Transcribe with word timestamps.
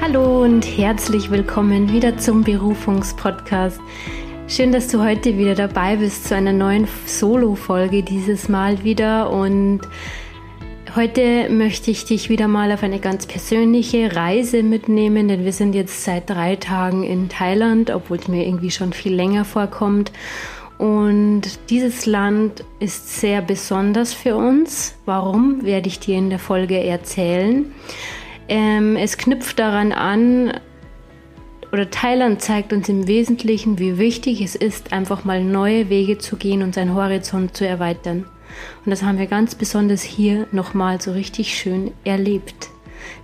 Hallo 0.00 0.42
und 0.44 0.64
herzlich 0.64 1.28
willkommen 1.28 1.92
wieder 1.92 2.16
zum 2.16 2.44
Berufungspodcast. 2.44 3.80
Schön, 4.46 4.70
dass 4.70 4.86
du 4.88 5.02
heute 5.02 5.36
wieder 5.36 5.56
dabei 5.56 5.96
bist 5.96 6.28
zu 6.28 6.36
einer 6.36 6.52
neuen 6.52 6.86
Solo-Folge 7.06 8.04
dieses 8.04 8.48
Mal 8.48 8.84
wieder 8.84 9.30
und 9.30 9.80
Heute 10.96 11.50
möchte 11.50 11.90
ich 11.90 12.06
dich 12.06 12.30
wieder 12.30 12.48
mal 12.48 12.72
auf 12.72 12.82
eine 12.82 12.98
ganz 12.98 13.26
persönliche 13.26 14.16
Reise 14.16 14.62
mitnehmen, 14.62 15.28
denn 15.28 15.44
wir 15.44 15.52
sind 15.52 15.74
jetzt 15.74 16.02
seit 16.02 16.30
drei 16.30 16.56
Tagen 16.56 17.04
in 17.04 17.28
Thailand, 17.28 17.90
obwohl 17.90 18.16
es 18.16 18.26
mir 18.26 18.46
irgendwie 18.46 18.70
schon 18.70 18.92
viel 18.92 19.14
länger 19.14 19.44
vorkommt. 19.44 20.10
Und 20.78 21.42
dieses 21.68 22.06
Land 22.06 22.64
ist 22.80 23.20
sehr 23.20 23.42
besonders 23.42 24.14
für 24.14 24.36
uns. 24.36 24.94
Warum, 25.04 25.62
werde 25.62 25.88
ich 25.88 26.00
dir 26.00 26.16
in 26.16 26.30
der 26.30 26.38
Folge 26.38 26.82
erzählen. 26.82 27.72
Ähm, 28.48 28.96
es 28.96 29.18
knüpft 29.18 29.58
daran 29.58 29.92
an, 29.92 30.52
oder 31.72 31.90
Thailand 31.90 32.40
zeigt 32.40 32.72
uns 32.72 32.88
im 32.88 33.06
Wesentlichen, 33.06 33.78
wie 33.78 33.98
wichtig 33.98 34.40
es 34.40 34.54
ist, 34.54 34.92
einfach 34.92 35.24
mal 35.24 35.44
neue 35.44 35.90
Wege 35.90 36.18
zu 36.18 36.36
gehen 36.36 36.62
und 36.62 36.74
seinen 36.74 36.94
Horizont 36.94 37.56
zu 37.56 37.66
erweitern. 37.66 38.24
Und 38.84 38.90
das 38.90 39.02
haben 39.02 39.18
wir 39.18 39.26
ganz 39.26 39.54
besonders 39.54 40.02
hier 40.02 40.46
nochmal 40.50 41.00
so 41.00 41.12
richtig 41.12 41.56
schön 41.56 41.92
erlebt. 42.04 42.68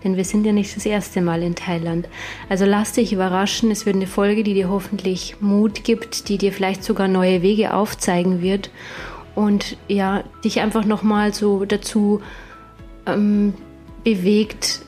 Denn 0.03 0.17
wir 0.17 0.25
sind 0.25 0.45
ja 0.45 0.53
nicht 0.53 0.77
das 0.77 0.85
erste 0.85 1.23
Mal 1.23 1.43
in 1.43 1.55
Thailand. 1.55 2.09
Also 2.49 2.67
lass 2.67 2.93
dich 2.93 3.13
überraschen. 3.13 3.71
Es 3.71 3.87
wird 3.87 3.97
eine 3.97 4.07
Folge, 4.07 4.45
die 4.45 4.55
dir 4.55 4.69
hoffentlich 4.69 5.37
Mut 5.41 5.85
gibt, 5.85 6.29
die 6.29 6.39
dir 6.39 6.53
vielleicht 6.53 6.85
sogar 6.85 7.09
neue 7.09 7.43
Wege 7.43 7.75
aufzeigen 7.75 8.43
wird 8.43 8.71
und 9.35 9.77
ja, 9.89 10.23
dich 10.45 10.61
einfach 10.61 10.85
nochmal 10.85 11.35
so 11.35 11.65
dazu 11.65 12.21
ähm, 13.07 13.55
bewegt, 14.05 14.83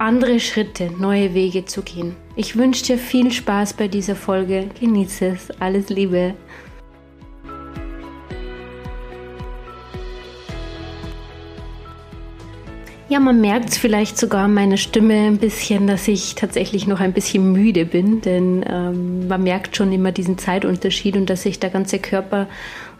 andere 0.00 0.40
Schritte, 0.40 0.90
neue 0.98 1.34
Wege 1.34 1.66
zu 1.66 1.82
gehen. 1.82 2.16
Ich 2.34 2.56
wünsche 2.56 2.84
dir 2.84 2.98
viel 2.98 3.30
Spaß 3.30 3.74
bei 3.74 3.86
dieser 3.86 4.16
Folge. 4.16 4.70
Genieße 4.80 5.26
es. 5.26 5.50
Alles 5.60 5.90
Liebe. 5.90 6.34
Ja, 13.10 13.18
man 13.18 13.40
merkt 13.40 13.70
es 13.70 13.76
vielleicht 13.76 14.16
sogar 14.16 14.44
an 14.44 14.54
meiner 14.54 14.76
Stimme 14.76 15.26
ein 15.26 15.38
bisschen, 15.38 15.86
dass 15.86 16.08
ich 16.08 16.34
tatsächlich 16.34 16.86
noch 16.86 17.00
ein 17.00 17.12
bisschen 17.12 17.52
müde 17.52 17.84
bin, 17.84 18.20
denn 18.20 18.64
ähm, 18.66 19.26
man 19.26 19.42
merkt 19.42 19.76
schon 19.76 19.92
immer 19.92 20.12
diesen 20.12 20.38
Zeitunterschied 20.38 21.16
und 21.16 21.28
dass 21.28 21.42
sich 21.42 21.58
der 21.58 21.70
ganze 21.70 21.98
Körper 21.98 22.46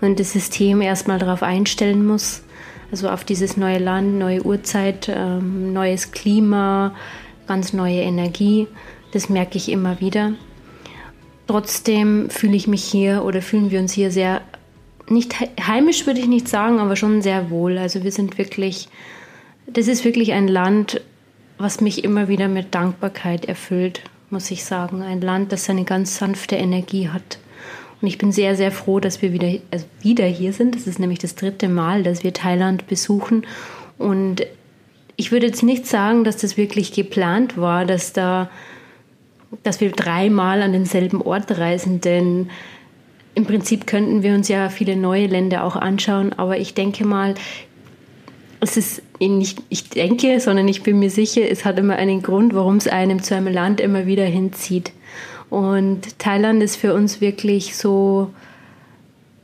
und 0.01 0.19
das 0.19 0.33
System 0.33 0.83
erstmal 0.83 1.21
darauf 1.21 1.43
einstellen 1.45 2.05
muss. 2.05 2.43
Also 2.91 3.09
auf 3.09 3.25
dieses 3.25 3.57
neue 3.57 3.79
Land, 3.79 4.19
neue 4.19 4.45
Uhrzeit, 4.45 5.09
ähm, 5.09 5.73
neues 5.73 6.13
Klima, 6.13 6.95
ganz 7.47 7.73
neue 7.73 8.01
Energie. 8.01 8.67
Das 9.13 9.29
merke 9.29 9.57
ich 9.57 9.71
immer 9.71 10.01
wieder. 10.01 10.33
Trotzdem 11.47 12.31
fühle 12.31 12.57
ich 12.57 12.67
mich 12.67 12.85
hier 12.85 13.25
oder 13.25 13.43
fühlen 13.43 13.71
wir 13.71 13.81
uns 13.81 13.93
hier 13.93 14.11
sehr, 14.11 14.41
nicht 15.09 15.35
heimisch 15.61 16.07
würde 16.07 16.21
ich 16.21 16.29
nicht 16.29 16.49
sagen, 16.49 16.79
aber 16.79 16.97
schon 16.97 17.23
sehr 17.23 17.51
wohl. 17.51 17.79
Also 17.79 18.05
wir 18.05 18.13
sind 18.13 18.39
wirklich 18.39 18.89
das 19.73 19.89
ist 19.89 20.05
wirklich 20.05 20.33
ein 20.33 20.49
Land, 20.49 21.01
was 21.59 21.81
mich 21.81 22.05
immer 22.05 22.29
wieder 22.29 22.49
mit 22.49 22.75
Dankbarkeit 22.75 23.45
erfüllt, 23.45 24.03
muss 24.31 24.51
ich 24.51 24.65
sagen. 24.65 25.03
Ein 25.03 25.21
Land, 25.21 25.53
das 25.53 25.71
eine 25.71 25.85
ganz 25.85 26.17
sanfte 26.17 26.57
Energie 26.57 27.09
hat. 27.09 27.39
Und 28.01 28.09
ich 28.09 28.19
bin 28.19 28.33
sehr, 28.33 28.57
sehr 28.57 28.73
froh, 28.73 29.01
dass 29.01 29.21
wir 29.23 29.33
wieder, 29.33 29.53
also 29.71 29.85
wieder 30.01 30.25
hier 30.25 30.53
sind. 30.53 30.75
Das 30.75 30.87
ist 30.87 30.99
nämlich 30.99 31.19
das 31.19 31.35
dritte 31.35 31.69
Mal, 31.69 32.03
dass 32.03 32.25
wir 32.25 32.33
Thailand 32.33 32.87
besuchen. 32.87 33.47
Und 33.99 34.47
ich 35.17 35.33
würde 35.33 35.47
jetzt 35.47 35.63
nicht 35.63 35.87
sagen, 35.87 36.25
dass 36.25 36.39
das 36.39 36.57
wirklich 36.57 36.93
geplant 36.93 37.59
war, 37.59 37.85
dass 37.85 38.15
da, 38.15 38.49
dass 39.63 39.81
wir 39.83 39.91
dreimal 39.91 40.63
an 40.63 40.73
denselben 40.73 41.21
Ort 41.21 41.59
reisen, 41.59 42.01
denn 42.01 42.49
im 43.35 43.45
Prinzip 43.45 43.87
könnten 43.87 44.23
wir 44.23 44.35
uns 44.35 44.49
ja 44.49 44.71
viele 44.71 44.97
neue 44.97 45.27
Länder 45.27 45.65
auch 45.65 45.77
anschauen, 45.77 46.33
aber 46.33 46.59
ich 46.59 46.75
denke 46.75 47.05
mal, 47.05 47.35
es 48.61 48.77
ist 48.77 49.03
nicht, 49.21 49.63
ich 49.69 49.91
denke, 49.91 50.41
sondern 50.41 50.69
ich 50.69 50.83
bin 50.83 50.99
mir 50.99 51.11
sicher, 51.11 51.43
es 51.51 51.65
hat 51.65 51.79
immer 51.79 51.97
einen 51.97 52.23
Grund, 52.23 52.55
warum 52.55 52.77
es 52.77 52.89
einem 52.89 53.23
zu 53.23 53.35
einem 53.35 53.53
Land 53.53 53.81
immer 53.81 54.07
wieder 54.07 54.25
hinzieht. 54.25 54.93
Und 55.51 56.19
Thailand 56.19 56.63
ist 56.63 56.77
für 56.77 56.95
uns 56.95 57.21
wirklich 57.21 57.77
so 57.77 58.31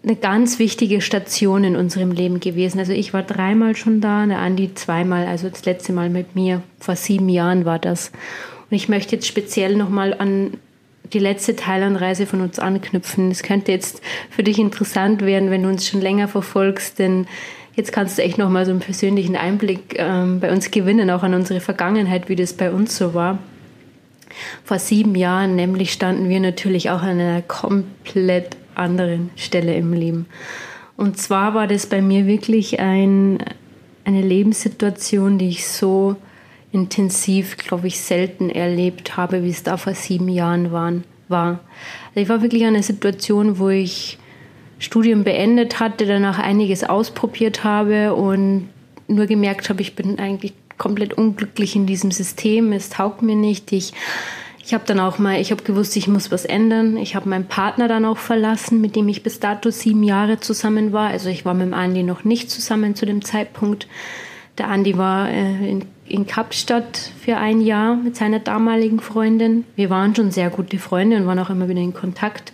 eine 0.04 0.14
ganz 0.14 0.60
wichtige 0.60 1.00
Station 1.00 1.64
in 1.64 1.74
unserem 1.74 2.12
Leben 2.12 2.38
gewesen. 2.38 2.78
Also 2.78 2.92
ich 2.92 3.12
war 3.12 3.24
dreimal 3.24 3.74
schon 3.74 4.00
da, 4.00 4.24
der 4.24 4.38
Andi 4.38 4.72
zweimal, 4.74 5.26
also 5.26 5.48
das 5.48 5.64
letzte 5.64 5.92
Mal 5.92 6.10
mit 6.10 6.36
mir, 6.36 6.62
vor 6.78 6.94
sieben 6.94 7.28
Jahren 7.28 7.64
war 7.64 7.80
das. 7.80 8.12
Und 8.70 8.76
ich 8.76 8.88
möchte 8.88 9.16
jetzt 9.16 9.26
speziell 9.26 9.76
nochmal 9.76 10.14
an 10.14 10.52
die 11.12 11.18
letzte 11.18 11.56
Thailandreise 11.56 12.26
von 12.26 12.40
uns 12.40 12.60
anknüpfen. 12.60 13.32
Es 13.32 13.42
könnte 13.42 13.72
jetzt 13.72 14.00
für 14.30 14.44
dich 14.44 14.58
interessant 14.58 15.22
werden, 15.22 15.50
wenn 15.50 15.64
du 15.64 15.68
uns 15.68 15.88
schon 15.88 16.00
länger 16.00 16.28
verfolgst, 16.28 16.98
denn 16.98 17.26
Jetzt 17.76 17.92
kannst 17.92 18.16
du 18.16 18.22
echt 18.22 18.38
nochmal 18.38 18.64
so 18.64 18.70
einen 18.70 18.80
persönlichen 18.80 19.36
Einblick 19.36 19.96
ähm, 19.98 20.40
bei 20.40 20.50
uns 20.50 20.70
gewinnen, 20.70 21.10
auch 21.10 21.22
an 21.22 21.34
unsere 21.34 21.60
Vergangenheit, 21.60 22.30
wie 22.30 22.34
das 22.34 22.54
bei 22.54 22.72
uns 22.72 22.96
so 22.96 23.12
war. 23.12 23.38
Vor 24.64 24.78
sieben 24.78 25.14
Jahren 25.14 25.56
nämlich 25.56 25.92
standen 25.92 26.28
wir 26.28 26.40
natürlich 26.40 26.90
auch 26.90 27.02
an 27.02 27.20
einer 27.20 27.42
komplett 27.42 28.56
anderen 28.74 29.30
Stelle 29.36 29.74
im 29.74 29.92
Leben. 29.92 30.26
Und 30.96 31.18
zwar 31.18 31.54
war 31.54 31.66
das 31.66 31.86
bei 31.86 32.00
mir 32.00 32.26
wirklich 32.26 32.80
ein, 32.80 33.38
eine 34.04 34.22
Lebenssituation, 34.22 35.38
die 35.38 35.48
ich 35.48 35.68
so 35.68 36.16
intensiv, 36.72 37.56
glaube 37.56 37.86
ich, 37.86 38.00
selten 38.00 38.50
erlebt 38.50 39.16
habe, 39.16 39.42
wie 39.42 39.50
es 39.50 39.62
da 39.62 39.76
vor 39.76 39.94
sieben 39.94 40.28
Jahren 40.28 40.72
waren, 40.72 41.04
war. 41.28 41.60
Also 42.08 42.20
ich 42.20 42.28
war 42.28 42.42
wirklich 42.42 42.62
an 42.64 42.74
einer 42.74 42.82
Situation, 42.82 43.58
wo 43.58 43.68
ich 43.68 44.18
Studium 44.78 45.24
beendet 45.24 45.80
hatte, 45.80 46.06
danach 46.06 46.38
einiges 46.38 46.84
ausprobiert 46.84 47.64
habe 47.64 48.14
und 48.14 48.68
nur 49.08 49.26
gemerkt 49.26 49.68
habe, 49.70 49.80
ich 49.80 49.94
bin 49.94 50.18
eigentlich 50.18 50.52
komplett 50.78 51.14
unglücklich 51.14 51.76
in 51.76 51.86
diesem 51.86 52.10
System, 52.10 52.72
es 52.72 52.90
taugt 52.90 53.22
mir 53.22 53.36
nicht. 53.36 53.72
Ich, 53.72 53.92
ich 54.64 54.74
habe 54.74 54.84
dann 54.86 54.98
auch 55.00 55.18
mal, 55.18 55.40
ich 55.40 55.52
habe 55.52 55.62
gewusst, 55.62 55.96
ich 55.96 56.08
muss 56.08 56.32
was 56.32 56.44
ändern. 56.44 56.96
Ich 56.96 57.14
habe 57.14 57.28
meinen 57.28 57.46
Partner 57.46 57.86
dann 57.86 58.04
auch 58.04 58.18
verlassen, 58.18 58.80
mit 58.80 58.96
dem 58.96 59.08
ich 59.08 59.22
bis 59.22 59.38
dato 59.38 59.70
sieben 59.70 60.02
Jahre 60.02 60.40
zusammen 60.40 60.92
war. 60.92 61.08
Also 61.08 61.28
ich 61.28 61.44
war 61.44 61.54
mit 61.54 61.66
dem 61.66 61.74
Andi 61.74 62.02
noch 62.02 62.24
nicht 62.24 62.50
zusammen 62.50 62.94
zu 62.94 63.06
dem 63.06 63.24
Zeitpunkt. 63.24 63.86
Der 64.58 64.68
Andi 64.68 64.96
war 64.98 65.30
äh, 65.30 65.70
in, 65.70 65.84
in 66.06 66.26
Kapstadt 66.26 67.12
für 67.20 67.36
ein 67.36 67.60
Jahr 67.60 67.94
mit 67.94 68.16
seiner 68.16 68.40
damaligen 68.40 69.00
Freundin. 69.00 69.64
Wir 69.76 69.90
waren 69.90 70.16
schon 70.16 70.30
sehr 70.30 70.50
gute 70.50 70.78
Freunde 70.78 71.16
und 71.16 71.26
waren 71.26 71.38
auch 71.38 71.50
immer 71.50 71.68
wieder 71.68 71.80
in 71.80 71.94
Kontakt. 71.94 72.52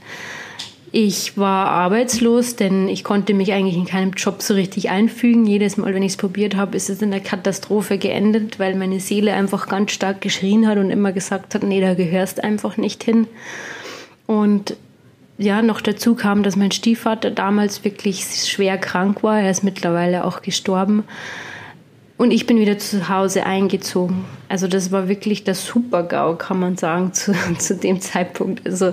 Ich 0.95 1.39
war 1.39 1.69
arbeitslos, 1.69 2.55
denn 2.55 2.87
ich 2.87 3.03
konnte 3.03 3.33
mich 3.33 3.55
eigentlich 3.55 3.79
in 3.79 3.87
keinem 3.87 4.11
Job 4.11 4.43
so 4.43 4.53
richtig 4.53 4.91
einfügen. 4.91 5.47
Jedes 5.47 5.79
Mal, 5.79 5.95
wenn 5.95 6.03
ich 6.03 6.13
es 6.13 6.17
probiert 6.19 6.55
habe, 6.55 6.77
ist 6.77 6.91
es 6.91 7.01
in 7.01 7.11
der 7.11 7.21
Katastrophe 7.21 7.97
geendet, 7.97 8.59
weil 8.59 8.75
meine 8.75 9.01
Seele 9.01 9.33
einfach 9.33 9.69
ganz 9.69 9.93
stark 9.93 10.21
geschrien 10.21 10.69
hat 10.69 10.77
und 10.77 10.91
immer 10.91 11.13
gesagt 11.13 11.55
hat, 11.55 11.63
nee, 11.63 11.81
da 11.81 11.95
gehörst 11.95 12.45
einfach 12.45 12.77
nicht 12.77 13.03
hin. 13.05 13.27
Und 14.27 14.77
ja, 15.39 15.63
noch 15.63 15.81
dazu 15.81 16.15
kam, 16.15 16.43
dass 16.43 16.57
mein 16.57 16.73
Stiefvater 16.73 17.31
damals 17.31 17.85
wirklich 17.85 18.25
schwer 18.25 18.77
krank 18.77 19.23
war. 19.23 19.41
Er 19.41 19.51
ist 19.51 19.65
mittlerweile 19.65 20.27
auch 20.27 20.43
gestorben. 20.43 21.05
Und 22.23 22.31
ich 22.31 22.47
bin 22.47 22.61
wieder 22.61 22.79
zu 22.79 23.09
Hause 23.09 23.47
eingezogen. 23.47 24.25
Also 24.49 24.69
das 24.69 24.93
war 24.93 25.09
wirklich 25.09 25.43
der 25.43 25.57
Super-GAU, 25.57 26.37
kann 26.37 26.61
man 26.61 26.77
sagen, 26.77 27.13
zu, 27.15 27.35
zu 27.59 27.75
dem 27.75 28.01
Zeitpunkt. 28.01 28.65
Also 28.65 28.93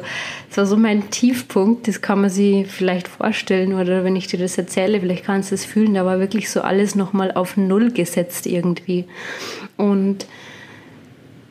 es 0.50 0.57
war 0.57 0.66
so 0.66 0.75
mein 0.75 1.12
Tiefpunkt, 1.12 1.88
das 1.88 2.01
kann 2.01 2.22
man 2.22 2.31
sich 2.31 2.66
vielleicht 2.66 3.08
vorstellen 3.08 3.76
oder 3.76 4.03
wenn 4.03 4.16
ich 4.16 4.26
dir 4.26 4.40
das 4.40 4.58
erzähle, 4.58 4.99
vielleicht 4.99 5.26
kannst 5.26 5.52
du 5.52 5.55
es 5.55 5.64
fühlen. 5.64 5.93
Da 5.93 6.05
war 6.05 6.20
wirklich 6.20 6.49
so 6.49 6.61
alles 6.61 6.96
nochmal 6.96 7.31
auf 7.31 7.55
Null 7.55 7.91
gesetzt 7.91 8.47
irgendwie. 8.47 9.05
Und 9.78 10.25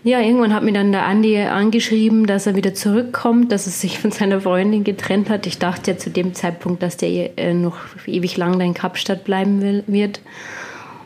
ja, 0.03 0.19
irgendwann 0.19 0.55
hat 0.55 0.65
mir 0.65 0.73
dann 0.73 0.91
der 0.91 1.07
Andi 1.07 1.39
angeschrieben, 1.39 2.27
dass 2.27 2.49
er 2.49 2.57
wieder 2.57 2.75
zurückkommt, 2.75 3.53
dass 3.53 3.67
er 3.67 3.73
sich 3.73 4.01
von 4.01 4.11
seiner 4.11 4.41
Freundin 4.41 4.83
getrennt 4.83 5.31
hat. 5.31 5.47
Ich 5.47 5.59
dachte 5.59 5.93
ja 5.93 5.97
zu 5.97 6.11
dem 6.11 6.35
Zeitpunkt, 6.35 6.83
dass 6.83 6.97
der 6.97 7.39
äh, 7.39 7.55
noch 7.55 7.77
ewig 8.05 8.37
lang 8.37 8.59
da 8.59 8.65
in 8.65 8.75
Kapstadt 8.75 9.23
bleiben 9.23 9.85
wird. 9.87 10.21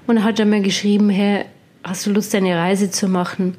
Und 0.07 0.17
dann 0.17 0.25
hat 0.25 0.39
er 0.39 0.47
mir 0.47 0.61
geschrieben, 0.61 1.11
hey, 1.11 1.45
hast 1.85 2.07
du 2.07 2.13
Lust, 2.13 2.35
eine 2.35 2.57
Reise 2.57 2.91
zu 2.91 3.09
machen? 3.09 3.57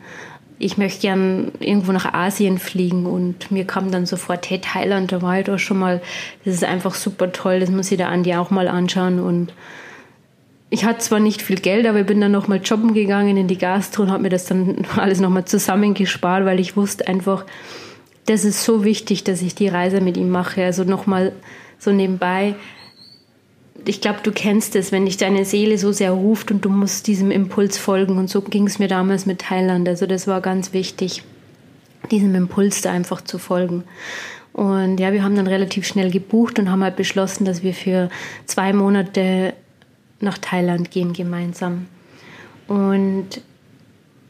Ich 0.60 0.78
möchte 0.78 1.02
gern 1.02 1.52
irgendwo 1.60 1.92
nach 1.92 2.14
Asien 2.14 2.58
fliegen. 2.58 3.06
Und 3.06 3.52
mir 3.52 3.66
kam 3.66 3.92
dann 3.92 4.06
sofort, 4.06 4.50
hey, 4.50 4.60
Thailand, 4.60 5.12
da 5.12 5.22
war 5.22 5.40
ich 5.40 5.46
doch 5.46 5.60
schon 5.60 5.80
mal. 5.80 6.02
Das 6.46 6.54
ist 6.54 6.64
einfach 6.64 6.94
super 6.94 7.32
toll, 7.32 7.60
das 7.60 7.70
muss 7.70 7.92
ich 7.92 7.98
da 7.98 8.10
Andi 8.10 8.36
auch 8.36 8.50
mal 8.50 8.68
anschauen. 8.68 9.20
Und 9.20 9.54
ich 10.70 10.86
hatte 10.86 11.00
zwar 11.00 11.20
nicht 11.20 11.42
viel 11.42 11.58
Geld, 11.60 11.86
aber 11.86 12.00
ich 12.00 12.06
bin 12.06 12.20
dann 12.20 12.32
nochmal 12.32 12.60
jobben 12.64 12.94
gegangen 12.94 13.38
in 13.38 13.48
die 13.48 13.58
Gastro 13.58 14.04
und 14.04 14.12
habe 14.12 14.24
mir 14.24 14.30
das 14.30 14.46
dann 14.46 14.86
alles 14.98 15.20
nochmal 15.20 15.46
zusammengespart, 15.46 16.46
weil 16.46 16.60
ich 16.60 16.76
wusste 16.76 17.08
einfach, 17.08 17.46
das 18.26 18.46
ist 18.46 18.64
so 18.64 18.84
wichtig, 18.84 19.24
dass 19.24 19.42
ich 19.42 19.54
die 19.56 19.68
Reise 19.68 20.02
mit 20.02 20.18
ihm 20.18 20.30
mache. 20.30 20.64
Also 20.64 20.84
nochmal 20.84 21.34
so 21.78 21.92
nebenbei, 21.92 22.56
ich 23.86 24.02
glaube, 24.02 24.20
du 24.24 24.32
kennst 24.32 24.76
es, 24.76 24.92
wenn 24.92 25.06
dich 25.06 25.18
deine 25.18 25.46
Seele 25.46 25.78
so 25.78 25.92
sehr 25.92 26.12
ruft 26.12 26.52
und 26.52 26.64
du 26.66 26.70
musst 26.70 27.08
diesem 27.08 27.32
Impuls 27.32 27.78
folgen. 27.78 28.18
Und 28.18 28.30
so 28.30 28.42
ging 28.42 28.68
es 28.68 28.80
mir 28.80 28.88
damals 28.88 29.26
mit 29.26 29.40
Thailand. 29.40 29.88
Also 29.88 30.06
das 30.06 30.28
war 30.28 30.42
ganz 30.42 30.74
wichtig, 30.74 31.24
diesem 32.12 32.36
Impuls 32.36 32.82
da 32.82 32.92
einfach 32.92 33.22
zu 33.22 33.38
folgen. 33.38 33.84
Und 34.54 35.00
ja, 35.00 35.14
wir 35.14 35.24
haben 35.24 35.36
dann 35.36 35.48
relativ 35.48 35.88
schnell 35.88 36.12
gebucht 36.12 36.60
und 36.60 36.70
haben 36.70 36.84
halt 36.84 36.96
beschlossen, 36.96 37.44
dass 37.44 37.64
wir 37.64 37.74
für 37.74 38.10
zwei 38.46 38.72
Monate 38.72 39.54
nach 40.20 40.38
Thailand 40.38 40.92
gehen 40.92 41.14
gemeinsam. 41.14 41.88
Und 42.68 43.42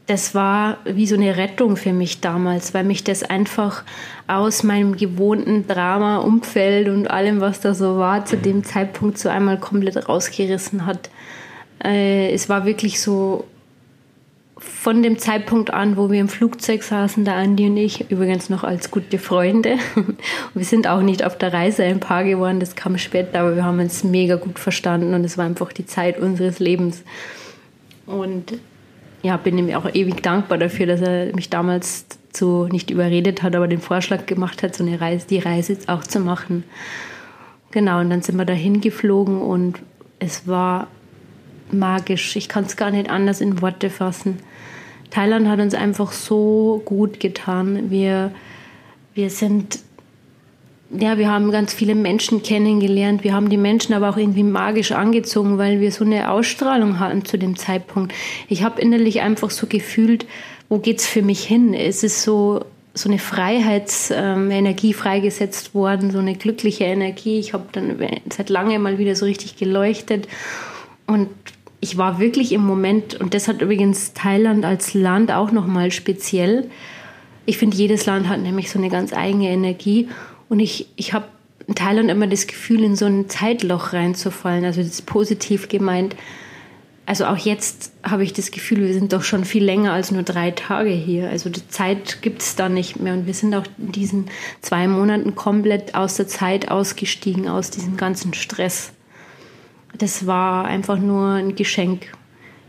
das 0.08 0.36
war 0.36 0.80
wie 0.86 1.08
so 1.08 1.16
eine 1.16 1.38
Rettung 1.38 1.78
für 1.78 1.94
mich 1.94 2.20
damals, 2.20 2.74
weil 2.74 2.84
mich 2.84 3.04
das 3.04 3.24
einfach 3.24 3.84
aus 4.28 4.64
meinem 4.64 4.98
gewohnten 4.98 5.66
Drama-Umfeld 5.66 6.90
und 6.90 7.10
allem, 7.10 7.40
was 7.40 7.62
da 7.62 7.74
so 7.74 7.98
war, 7.98 8.26
zu 8.26 8.38
dem 8.38 8.64
Zeitpunkt 8.64 9.18
so 9.18 9.30
einmal 9.30 9.60
komplett 9.60 10.10
rausgerissen 10.10 10.86
hat. 10.86 11.10
Äh, 11.84 12.32
es 12.34 12.50
war 12.50 12.66
wirklich 12.66 13.00
so 13.00 13.46
von 14.58 15.04
dem 15.04 15.18
Zeitpunkt 15.18 15.74
an, 15.74 15.98
wo 15.98 16.12
wir 16.12 16.20
im 16.20 16.30
Flugzeug 16.30 16.84
saßen, 16.84 17.26
der 17.26 17.36
Andi 17.36 17.68
und 17.68 17.78
ich, 17.78 18.10
übrigens 18.12 18.50
noch 18.50 18.64
als 18.64 18.92
gute 18.92 19.18
Freunde. 19.18 19.78
wir 20.54 20.66
sind 20.66 20.88
auch 20.88 21.02
nicht 21.02 21.24
auf 21.24 21.38
der 21.38 21.54
Reise 21.54 21.84
ein 21.84 22.00
Paar 22.00 22.24
geworden, 22.24 22.60
das 22.60 22.76
kam 22.76 22.98
später, 22.98 23.40
aber 23.40 23.56
wir 23.56 23.64
haben 23.64 23.80
uns 23.80 24.04
mega 24.04 24.36
gut 24.36 24.60
verstanden 24.60 25.14
und 25.14 25.24
es 25.24 25.38
war 25.38 25.46
einfach 25.46 25.72
die 25.74 25.86
Zeit 25.86 26.18
unseres 26.18 26.60
Lebens. 26.60 27.04
Und 28.06 28.54
ja, 29.24 29.38
bin 29.38 29.58
ihm 29.58 29.74
auch 29.74 29.90
ewig 29.94 30.22
dankbar 30.22 30.58
dafür, 30.58 30.86
dass 30.86 31.02
er 31.02 31.34
mich 31.34 31.50
damals 31.50 32.06
zu 32.34 32.68
nicht 32.70 32.92
überredet 32.92 33.42
hat, 33.42 33.56
aber 33.56 33.68
den 33.68 33.80
Vorschlag 33.80 34.26
gemacht 34.26 34.62
hat, 34.62 34.76
so 34.76 34.84
eine 34.84 35.00
Reise, 35.00 35.28
die 35.28 35.40
Reise 35.40 35.78
auch 35.88 36.04
zu 36.04 36.20
machen. 36.20 36.64
Genau, 37.72 38.02
und 38.02 38.10
dann 38.10 38.22
sind 38.22 38.38
wir 38.38 38.46
dahin 38.46 38.82
geflogen 38.82 39.42
und 39.42 39.80
es 40.20 40.48
war 40.48 40.88
magisch. 41.72 42.36
Ich 42.36 42.50
kann 42.50 42.66
es 42.66 42.76
gar 42.76 42.92
nicht 42.92 43.10
anders 43.10 43.42
in 43.42 43.62
Worte 43.62 43.90
fassen. 43.90 44.38
Thailand 45.10 45.48
hat 45.48 45.60
uns 45.60 45.74
einfach 45.74 46.12
so 46.12 46.82
gut 46.86 47.20
getan. 47.20 47.90
Wir, 47.90 48.32
wir 49.14 49.30
sind 49.30 49.80
ja, 51.00 51.18
wir 51.18 51.30
haben 51.30 51.52
ganz 51.52 51.74
viele 51.74 51.96
Menschen 51.96 52.44
kennengelernt. 52.44 53.24
Wir 53.24 53.34
haben 53.34 53.50
die 53.50 53.58
Menschen 53.58 53.94
aber 53.94 54.10
auch 54.10 54.18
irgendwie 54.18 54.44
magisch 54.44 54.92
angezogen, 54.92 55.58
weil 55.58 55.80
wir 55.80 55.92
so 55.92 56.06
eine 56.06 56.30
Ausstrahlung 56.30 57.00
hatten 57.00 57.26
zu 57.26 57.38
dem 57.38 57.56
Zeitpunkt. 57.56 58.14
Ich 58.48 58.64
habe 58.64 58.82
innerlich 58.82 59.22
einfach 59.22 59.50
so 59.50 59.68
gefühlt, 59.68 60.26
wo 60.70 60.80
geht's 60.80 61.08
für 61.08 61.22
mich 61.22 61.44
hin? 61.44 61.74
Es 61.74 62.04
ist 62.04 62.24
so 62.24 62.66
so 62.96 63.10
eine 63.10 63.18
Freiheitsenergie 63.18 64.94
freigesetzt 64.94 65.74
worden, 65.74 66.12
so 66.12 66.20
eine 66.20 66.36
glückliche 66.36 66.84
Energie. 66.84 67.40
Ich 67.40 67.54
habe 67.54 67.66
dann 67.72 67.98
seit 68.30 68.50
langem 68.50 68.84
mal 68.84 69.00
wieder 69.00 69.16
so 69.16 69.26
richtig 69.26 69.58
geleuchtet 69.58 70.28
und 71.08 71.30
ich 71.80 71.98
war 71.98 72.20
wirklich 72.20 72.52
im 72.52 72.64
Moment 72.66 73.20
und 73.20 73.34
das 73.34 73.48
hat 73.48 73.62
übrigens 73.62 74.14
Thailand 74.14 74.64
als 74.64 74.94
Land 74.94 75.32
auch 75.32 75.52
noch 75.52 75.66
mal 75.66 75.92
speziell. 75.92 76.70
Ich 77.46 77.58
finde, 77.58 77.76
jedes 77.76 78.06
Land 78.06 78.30
hat 78.30 78.40
nämlich 78.40 78.70
so 78.70 78.80
eine 78.80 78.90
ganz 78.90 79.12
eigene 79.12 79.50
Energie 79.50 80.08
und 80.54 80.60
ich, 80.60 80.86
ich 80.98 81.14
habe 81.14 81.26
in 81.66 81.74
Thailand 81.74 82.12
immer 82.12 82.28
das 82.28 82.46
Gefühl, 82.46 82.84
in 82.84 82.96
so 82.96 83.08
ein 83.08 83.28
Zeitloch 83.28 83.92
reinzufallen. 83.92 84.66
Also 84.66 84.82
das 84.82 84.92
ist 84.92 85.08
positiv 85.08 85.68
gemeint. 85.68 86.16
Also 87.08 87.26
auch 87.26 87.38
jetzt 87.38 87.92
habe 88.04 88.24
ich 88.24 88.34
das 88.34 88.52
Gefühl, 88.52 88.86
wir 88.86 88.94
sind 88.94 89.14
doch 89.14 89.24
schon 89.24 89.46
viel 89.46 89.64
länger 89.64 89.94
als 89.94 90.12
nur 90.12 90.22
drei 90.22 90.52
Tage 90.52 90.92
hier. 90.92 91.28
Also 91.28 91.50
die 91.50 91.68
Zeit 91.70 92.22
gibt 92.22 92.44
es 92.44 92.56
da 92.56 92.70
nicht 92.70 93.00
mehr. 93.00 93.16
Und 93.16 93.26
wir 93.26 93.34
sind 93.34 93.56
auch 93.56 93.64
in 93.80 93.94
diesen 93.94 94.26
zwei 94.62 94.88
Monaten 94.88 95.34
komplett 95.34 95.96
aus 95.96 96.18
der 96.18 96.28
Zeit 96.28 96.70
ausgestiegen, 96.70 97.48
aus 97.48 97.72
diesem 97.72 97.98
ganzen 97.98 98.36
Stress. 98.36 98.94
Das 99.98 100.28
war 100.28 100.66
einfach 100.66 101.00
nur 101.00 101.30
ein 101.30 101.56
Geschenk. 101.56 102.06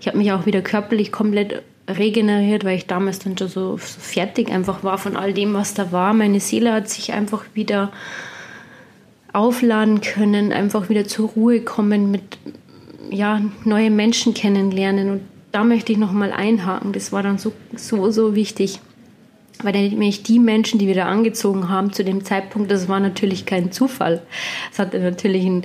Ich 0.00 0.06
habe 0.06 0.16
mich 0.16 0.32
auch 0.32 0.46
wieder 0.46 0.62
körperlich 0.62 1.12
komplett 1.12 1.62
regeneriert, 1.88 2.64
weil 2.64 2.76
ich 2.76 2.86
damals 2.86 3.18
dann 3.18 3.36
schon 3.36 3.48
so, 3.48 3.76
so, 3.76 3.76
fertig 3.76 4.50
einfach 4.50 4.84
war 4.84 4.98
von 4.98 5.16
all 5.16 5.34
dem, 5.34 5.54
was 5.54 5.74
da 5.74 5.92
war. 5.92 6.14
Meine 6.14 6.40
Seele 6.40 6.72
hat 6.72 6.88
sich 6.88 7.12
einfach 7.12 7.44
wieder 7.54 7.92
aufladen 9.32 10.00
können, 10.00 10.52
einfach 10.52 10.88
wieder 10.88 11.06
zur 11.06 11.30
Ruhe 11.30 11.60
kommen, 11.60 12.10
mit 12.10 12.38
ja, 13.10 13.42
neue 13.64 13.90
Menschen 13.90 14.32
kennenlernen. 14.32 15.10
Und 15.10 15.20
da 15.52 15.64
möchte 15.64 15.92
ich 15.92 15.98
nochmal 15.98 16.32
einhaken. 16.32 16.92
Das 16.92 17.12
war 17.12 17.22
dann 17.22 17.38
so, 17.38 17.52
so, 17.76 18.10
so 18.10 18.34
wichtig. 18.34 18.80
Weil 19.62 19.72
nämlich 19.72 20.22
die 20.22 20.38
Menschen, 20.38 20.78
die 20.78 20.86
wir 20.86 20.94
da 20.94 21.06
angezogen 21.06 21.68
haben 21.68 21.92
zu 21.92 22.04
dem 22.04 22.24
Zeitpunkt, 22.24 22.70
das 22.70 22.88
war 22.88 23.00
natürlich 23.00 23.46
kein 23.46 23.70
Zufall. 23.70 24.22
Es 24.72 24.78
hatte 24.78 24.98
natürlich 24.98 25.44
einen 25.44 25.64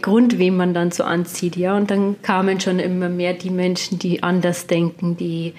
Grund, 0.00 0.38
wen 0.38 0.56
man 0.56 0.74
dann 0.74 0.90
so 0.90 1.04
anzieht, 1.04 1.56
ja. 1.56 1.76
Und 1.76 1.90
dann 1.90 2.20
kamen 2.22 2.60
schon 2.60 2.78
immer 2.78 3.08
mehr 3.08 3.34
die 3.34 3.50
Menschen, 3.50 3.98
die 3.98 4.22
anders 4.22 4.66
denken, 4.66 5.16
die, 5.16 5.54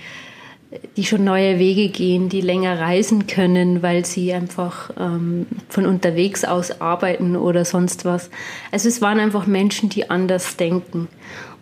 die 0.96 1.04
schon 1.04 1.24
neue 1.24 1.60
Wege 1.60 1.90
gehen, 1.90 2.30
die 2.30 2.42
länger 2.42 2.80
reisen 2.80 3.28
können, 3.28 3.82
weil 3.82 4.06
sie 4.06 4.34
einfach 4.34 4.92
ähm, 5.00 5.46
von 5.70 5.86
unterwegs 5.86 6.46
aus 6.46 6.82
arbeiten 6.82 7.36
oder 7.36 7.66
sonst 7.66 8.06
was. 8.06 8.30
Also 8.72 8.88
es 8.88 9.02
waren 9.02 9.20
einfach 9.20 9.46
Menschen, 9.46 9.90
die 9.90 10.10
anders 10.10 10.58
denken. 10.58 11.08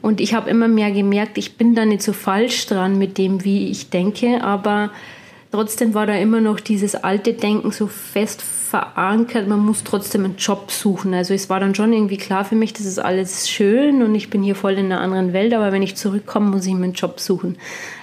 Und 0.01 0.19
ich 0.19 0.33
habe 0.33 0.49
immer 0.49 0.67
mehr 0.67 0.91
gemerkt, 0.91 1.37
ich 1.37 1.57
bin 1.57 1.75
da 1.75 1.85
nicht 1.85 2.01
so 2.01 2.13
falsch 2.13 2.65
dran 2.65 2.97
mit 2.97 3.17
dem, 3.17 3.43
wie 3.43 3.69
ich 3.69 3.89
denke, 3.89 4.43
aber 4.43 4.89
trotzdem 5.51 5.93
war 5.93 6.05
da 6.05 6.15
immer 6.15 6.41
noch 6.41 6.59
dieses 6.59 6.95
alte 6.95 7.33
Denken 7.33 7.71
so 7.71 7.87
fest 7.87 8.41
verankert, 8.41 9.49
man 9.49 9.59
muss 9.59 9.83
trotzdem 9.83 10.23
einen 10.23 10.37
Job 10.37 10.71
suchen. 10.71 11.13
Also 11.13 11.33
es 11.33 11.49
war 11.49 11.59
dann 11.59 11.75
schon 11.75 11.91
irgendwie 11.91 12.17
klar 12.17 12.45
für 12.45 12.55
mich, 12.55 12.71
das 12.71 12.85
ist 12.85 12.99
alles 12.99 13.49
schön 13.49 14.01
und 14.01 14.15
ich 14.15 14.29
bin 14.29 14.41
hier 14.43 14.55
voll 14.55 14.73
in 14.73 14.85
einer 14.85 15.01
anderen 15.01 15.33
Welt, 15.33 15.53
aber 15.53 15.73
wenn 15.73 15.81
ich 15.81 15.97
zurückkomme, 15.97 16.51
muss 16.51 16.65
ich 16.65 16.73
mir 16.73 16.85
einen 16.85 16.93
Job 16.93 17.19
suchen. 17.19 17.57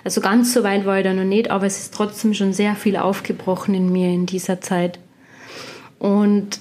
Also 0.05 0.21
ganz 0.21 0.53
so 0.53 0.63
weit 0.63 0.85
war 0.85 0.99
ich 0.99 1.05
da 1.05 1.15
noch 1.15 1.25
nicht, 1.25 1.51
aber 1.51 1.65
es 1.65 1.79
ist 1.79 1.95
trotzdem 1.95 2.35
schon 2.35 2.53
sehr 2.53 2.75
viel 2.75 2.99
aufgebrochen 2.99 3.75
in 3.75 3.91
mir 3.91 4.13
in 4.13 4.27
dieser 4.27 4.61
Zeit. 4.61 4.99
Und 5.99 6.61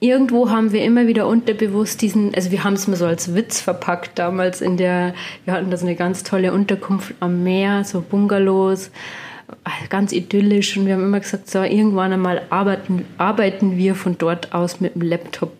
irgendwo 0.00 0.48
haben 0.50 0.72
wir 0.72 0.82
immer 0.82 1.06
wieder 1.06 1.26
unterbewusst 1.26 2.00
diesen, 2.00 2.34
also 2.34 2.50
wir 2.50 2.64
haben 2.64 2.74
es 2.74 2.88
mal 2.88 2.96
so 2.96 3.04
als 3.04 3.34
Witz 3.34 3.60
verpackt 3.60 4.18
damals 4.18 4.62
in 4.62 4.78
der, 4.78 5.14
wir 5.44 5.52
hatten 5.52 5.70
da 5.70 5.76
so 5.76 5.84
eine 5.84 5.96
ganz 5.96 6.22
tolle 6.22 6.54
Unterkunft 6.54 7.14
am 7.20 7.44
Meer, 7.44 7.84
so 7.84 8.00
Bungalows 8.00 8.90
ganz 9.88 10.12
idyllisch 10.12 10.76
und 10.76 10.86
wir 10.86 10.94
haben 10.94 11.04
immer 11.04 11.20
gesagt, 11.20 11.50
so 11.50 11.62
irgendwann 11.62 12.12
einmal 12.12 12.42
arbeiten, 12.50 13.04
arbeiten 13.18 13.76
wir 13.76 13.94
von 13.94 14.16
dort 14.18 14.54
aus 14.54 14.80
mit 14.80 14.94
dem 14.94 15.02
Laptop. 15.02 15.52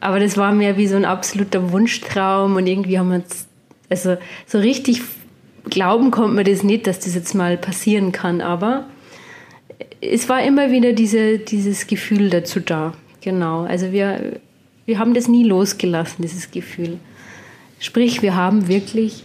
Aber 0.00 0.20
das 0.20 0.36
war 0.36 0.52
mehr 0.52 0.76
wie 0.76 0.86
so 0.86 0.96
ein 0.96 1.04
absoluter 1.04 1.72
Wunschtraum 1.72 2.56
und 2.56 2.66
irgendwie 2.66 2.98
haben 2.98 3.08
wir 3.08 3.16
uns, 3.16 3.46
also 3.88 4.16
so 4.46 4.58
richtig 4.58 5.00
glauben 5.70 6.10
konnte 6.10 6.34
man 6.34 6.44
das 6.44 6.62
nicht, 6.62 6.86
dass 6.86 7.00
das 7.00 7.14
jetzt 7.14 7.34
mal 7.34 7.56
passieren 7.56 8.12
kann, 8.12 8.40
aber 8.40 8.84
es 10.00 10.28
war 10.28 10.42
immer 10.42 10.70
wieder 10.70 10.92
diese, 10.92 11.38
dieses 11.38 11.86
Gefühl 11.86 12.30
dazu 12.30 12.60
da. 12.60 12.92
Genau, 13.22 13.62
also 13.62 13.92
wir, 13.92 14.40
wir 14.84 14.98
haben 14.98 15.14
das 15.14 15.28
nie 15.28 15.44
losgelassen, 15.44 16.22
dieses 16.22 16.50
Gefühl. 16.50 16.98
Sprich, 17.80 18.20
wir 18.20 18.36
haben 18.36 18.68
wirklich 18.68 19.24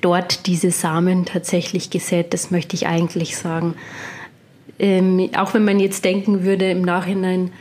dort 0.00 0.46
diese 0.46 0.70
Samen 0.70 1.24
tatsächlich 1.24 1.90
gesät. 1.90 2.32
Das 2.32 2.50
möchte 2.50 2.76
ich 2.76 2.86
eigentlich 2.86 3.36
sagen. 3.36 3.74
Ähm, 4.78 5.30
auch 5.36 5.54
wenn 5.54 5.64
man 5.64 5.78
jetzt 5.78 6.04
denken 6.04 6.44
würde 6.44 6.70
im 6.70 6.82
Nachhinein, 6.82 7.52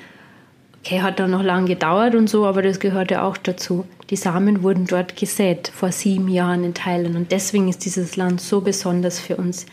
okay, 0.80 1.02
hat 1.02 1.20
da 1.20 1.28
noch 1.28 1.44
lange 1.44 1.68
gedauert 1.68 2.16
und 2.16 2.30
so, 2.30 2.46
aber 2.46 2.62
das 2.62 2.80
gehörte 2.80 3.24
auch 3.24 3.38
dazu. 3.38 3.86
Die 4.10 4.16
Samen 4.16 4.64
wurden 4.64 4.86
dort 4.86 5.16
gesät 5.16 5.72
vor 5.76 5.92
sieben 5.92 6.30
Jahren 6.30 6.64
in 6.64 6.74
Thailand 6.74 7.16
und 7.16 7.32
deswegen 7.32 7.68
ist 7.68 7.86
dieses 7.86 8.16
Land 8.16 8.42
so 8.42 8.62
besonders 8.62 9.20
für 9.20 9.36
uns. 9.36 9.66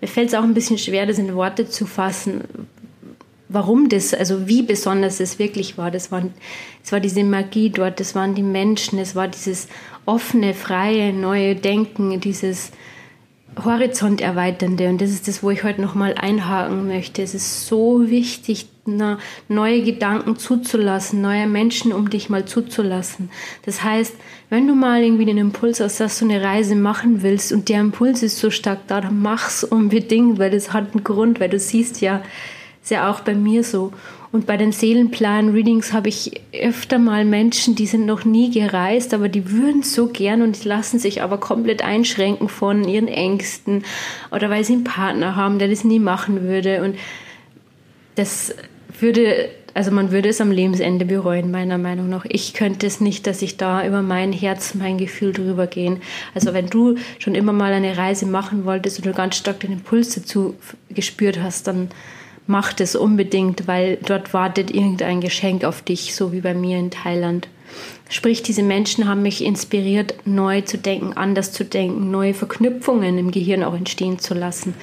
Mir 0.00 0.08
fällt 0.08 0.28
es 0.28 0.34
auch 0.34 0.44
ein 0.44 0.54
bisschen 0.54 0.78
schwer, 0.78 1.06
das 1.06 1.18
in 1.18 1.34
Worte 1.34 1.68
zu 1.68 1.86
fassen, 1.86 2.42
warum 3.52 3.88
das, 3.88 4.14
also 4.14 4.48
wie 4.48 4.62
besonders 4.62 5.20
es 5.20 5.38
wirklich 5.38 5.78
war. 5.78 5.90
Das, 5.90 6.10
waren, 6.10 6.32
das 6.82 6.92
war 6.92 7.00
diese 7.00 7.24
Magie 7.24 7.70
dort, 7.70 8.00
das 8.00 8.14
waren 8.14 8.34
die 8.34 8.42
Menschen, 8.42 8.98
es 8.98 9.14
war 9.14 9.28
dieses 9.28 9.68
offene, 10.06 10.54
freie, 10.54 11.12
neue 11.12 11.54
Denken, 11.54 12.20
dieses 12.20 12.72
Horizont 13.62 14.20
erweiternde. 14.20 14.88
Und 14.88 15.00
das 15.00 15.10
ist 15.10 15.28
das, 15.28 15.42
wo 15.42 15.50
ich 15.50 15.62
heute 15.62 15.80
nochmal 15.80 16.14
einhaken 16.14 16.86
möchte. 16.86 17.22
Es 17.22 17.34
ist 17.34 17.66
so 17.66 18.08
wichtig, 18.08 18.66
neue 19.48 19.82
Gedanken 19.82 20.36
zuzulassen, 20.36 21.20
neue 21.20 21.46
Menschen 21.46 21.92
um 21.92 22.10
dich 22.10 22.28
mal 22.28 22.46
zuzulassen. 22.46 23.30
Das 23.64 23.84
heißt, 23.84 24.14
wenn 24.50 24.66
du 24.66 24.74
mal 24.74 25.02
irgendwie 25.02 25.24
den 25.24 25.38
Impuls 25.38 25.80
hast, 25.80 26.00
dass 26.00 26.18
du 26.18 26.24
eine 26.24 26.42
Reise 26.42 26.74
machen 26.74 27.22
willst 27.22 27.52
und 27.52 27.68
der 27.68 27.80
Impuls 27.80 28.22
ist 28.22 28.38
so 28.38 28.50
stark 28.50 28.80
da, 28.88 29.00
dann 29.00 29.20
mach's 29.20 29.62
unbedingt, 29.62 30.38
weil 30.38 30.50
das 30.50 30.72
hat 30.72 30.92
einen 30.92 31.04
Grund, 31.04 31.38
weil 31.38 31.48
du 31.48 31.58
siehst 31.58 32.00
ja, 32.00 32.22
ist 32.82 32.90
ja 32.90 33.10
auch 33.10 33.20
bei 33.20 33.34
mir 33.34 33.64
so. 33.64 33.92
Und 34.32 34.46
bei 34.46 34.56
den 34.56 34.72
Seelenplan-Readings 34.72 35.92
habe 35.92 36.08
ich 36.08 36.40
öfter 36.58 36.98
mal 36.98 37.24
Menschen, 37.24 37.74
die 37.74 37.86
sind 37.86 38.06
noch 38.06 38.24
nie 38.24 38.50
gereist, 38.50 39.12
aber 39.12 39.28
die 39.28 39.50
würden 39.50 39.82
so 39.82 40.06
gern 40.06 40.40
und 40.40 40.64
lassen 40.64 40.98
sich 40.98 41.20
aber 41.20 41.38
komplett 41.38 41.82
einschränken 41.84 42.48
von 42.48 42.88
ihren 42.88 43.08
Ängsten 43.08 43.84
oder 44.30 44.48
weil 44.48 44.64
sie 44.64 44.72
einen 44.72 44.84
Partner 44.84 45.36
haben, 45.36 45.58
der 45.58 45.68
das 45.68 45.84
nie 45.84 45.98
machen 45.98 46.42
würde. 46.42 46.82
Und 46.82 46.96
das 48.14 48.54
würde 48.98 49.50
Also 49.74 49.90
man 49.90 50.10
würde 50.10 50.28
es 50.28 50.40
am 50.40 50.50
Lebensende 50.50 51.04
bereuen, 51.04 51.50
meiner 51.50 51.78
Meinung 51.78 52.08
nach. 52.08 52.26
Ich 52.28 52.52
könnte 52.52 52.86
es 52.86 53.00
nicht, 53.00 53.26
dass 53.26 53.40
ich 53.42 53.56
da 53.56 53.86
über 53.86 54.02
mein 54.02 54.32
Herz, 54.32 54.74
mein 54.74 54.98
Gefühl 54.98 55.32
drüber 55.32 55.66
gehen. 55.66 56.02
Also 56.34 56.52
wenn 56.52 56.66
du 56.68 56.96
schon 57.18 57.34
immer 57.34 57.52
mal 57.52 57.72
eine 57.72 57.96
Reise 57.96 58.26
machen 58.26 58.64
wolltest 58.64 58.98
und 58.98 59.06
du 59.06 59.12
ganz 59.12 59.36
stark 59.36 59.60
den 59.60 59.72
Impuls 59.72 60.14
dazu 60.14 60.54
gespürt 60.90 61.40
hast, 61.42 61.66
dann 61.68 61.88
mach 62.52 62.72
das 62.74 62.94
unbedingt, 62.94 63.66
weil 63.66 63.96
dort 64.06 64.34
wartet 64.34 64.70
irgendein 64.70 65.20
Geschenk 65.20 65.64
auf 65.64 65.80
dich, 65.82 66.14
so 66.14 66.32
wie 66.32 66.42
bei 66.42 66.54
mir 66.54 66.78
in 66.78 66.90
Thailand. 66.90 67.48
Sprich, 68.10 68.42
diese 68.42 68.62
Menschen 68.62 69.08
haben 69.08 69.22
mich 69.22 69.42
inspiriert, 69.42 70.14
neu 70.26 70.60
zu 70.60 70.76
denken, 70.76 71.14
anders 71.14 71.52
zu 71.52 71.64
denken, 71.64 72.10
neue 72.10 72.34
Verknüpfungen 72.34 73.16
im 73.16 73.30
Gehirn 73.30 73.64
auch 73.64 73.74
entstehen 73.74 74.18
zu 74.18 74.34
lassen. 74.34 74.74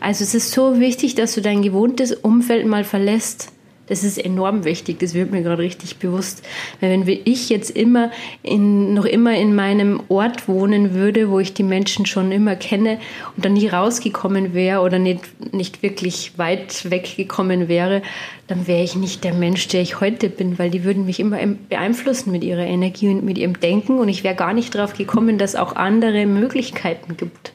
Also 0.00 0.22
es 0.22 0.34
ist 0.34 0.52
so 0.52 0.78
wichtig, 0.78 1.16
dass 1.16 1.34
du 1.34 1.42
dein 1.42 1.60
gewohntes 1.60 2.12
Umfeld 2.12 2.66
mal 2.66 2.84
verlässt 2.84 3.50
das 3.88 4.04
ist 4.04 4.18
enorm 4.18 4.64
wichtig, 4.64 4.98
das 5.00 5.14
wird 5.14 5.30
mir 5.30 5.42
gerade 5.42 5.62
richtig 5.62 5.96
bewusst. 5.96 6.44
Weil 6.80 6.90
wenn 6.90 7.20
ich 7.24 7.48
jetzt 7.48 7.70
immer 7.70 8.10
in, 8.42 8.94
noch 8.94 9.04
immer 9.04 9.36
in 9.36 9.54
meinem 9.54 10.00
Ort 10.08 10.48
wohnen 10.48 10.94
würde, 10.94 11.30
wo 11.30 11.38
ich 11.40 11.54
die 11.54 11.62
Menschen 11.62 12.06
schon 12.06 12.32
immer 12.32 12.56
kenne 12.56 12.98
und 13.36 13.44
dann 13.44 13.54
nie 13.54 13.68
rausgekommen 13.68 14.54
wäre 14.54 14.80
oder 14.80 14.98
nicht, 14.98 15.22
nicht 15.52 15.82
wirklich 15.82 16.38
weit 16.38 16.90
weggekommen 16.90 17.68
wäre, 17.68 18.02
dann 18.46 18.66
wäre 18.66 18.82
ich 18.82 18.96
nicht 18.96 19.24
der 19.24 19.34
Mensch, 19.34 19.68
der 19.68 19.82
ich 19.82 20.00
heute 20.00 20.30
bin, 20.30 20.58
weil 20.58 20.70
die 20.70 20.84
würden 20.84 21.04
mich 21.04 21.20
immer 21.20 21.38
beeinflussen 21.68 22.32
mit 22.32 22.44
ihrer 22.44 22.64
Energie 22.64 23.08
und 23.08 23.24
mit 23.24 23.38
ihrem 23.38 23.60
Denken 23.60 23.98
und 23.98 24.08
ich 24.08 24.24
wäre 24.24 24.34
gar 24.34 24.54
nicht 24.54 24.74
drauf 24.74 24.94
gekommen, 24.94 25.38
dass 25.38 25.48
es 25.48 25.56
auch 25.56 25.76
andere 25.76 26.26
Möglichkeiten 26.26 27.16
gibt. 27.16 27.52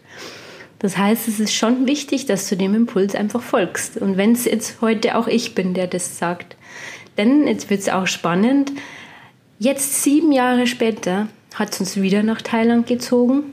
Das 0.83 0.97
heißt, 0.97 1.29
es 1.29 1.39
ist 1.39 1.53
schon 1.53 1.87
wichtig, 1.87 2.25
dass 2.25 2.49
du 2.49 2.57
dem 2.57 2.75
Impuls 2.75 3.15
einfach 3.15 3.41
folgst. 3.41 3.95
Und 3.95 4.17
wenn 4.17 4.33
es 4.33 4.43
jetzt 4.43 4.81
heute 4.81 5.17
auch 5.17 5.29
ich 5.29 5.55
bin, 5.55 5.73
der 5.73 5.87
das 5.87 6.17
sagt. 6.17 6.57
Denn 7.17 7.47
jetzt 7.47 7.69
wird 7.69 7.79
es 7.79 7.87
auch 7.87 8.05
spannend. 8.05 8.73
Jetzt 9.59 10.03
sieben 10.03 10.33
Jahre 10.33 10.67
später 10.67 11.29
hat 11.55 11.71
es 11.71 11.79
uns 11.79 11.95
wieder 12.01 12.21
nach 12.21 12.41
Thailand 12.41 12.85
gezogen. 12.85 13.43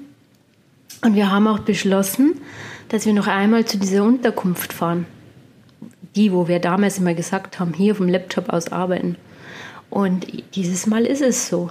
Und 1.05 1.15
wir 1.15 1.31
haben 1.31 1.47
auch 1.47 1.61
beschlossen, 1.61 2.41
dass 2.89 3.07
wir 3.07 3.13
noch 3.13 3.29
einmal 3.29 3.65
zu 3.65 3.79
dieser 3.79 4.03
Unterkunft 4.03 4.73
fahren. 4.73 5.07
Die, 6.17 6.33
wo 6.33 6.49
wir 6.49 6.59
damals 6.59 6.99
immer 6.99 7.15
gesagt 7.15 7.61
haben, 7.61 7.75
hier 7.75 7.95
vom 7.95 8.09
Laptop 8.09 8.49
aus 8.49 8.73
arbeiten. 8.73 9.15
Und 9.89 10.27
dieses 10.57 10.89
Mal 10.89 11.07
ist 11.07 11.23
es 11.23 11.49
so. 11.49 11.71